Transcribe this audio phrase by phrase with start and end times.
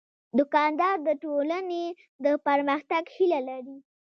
[0.37, 1.85] دوکاندار د ټولنې
[2.23, 3.77] د پرمختګ هیله لري.